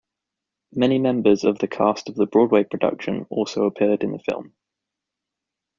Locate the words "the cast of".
1.59-2.15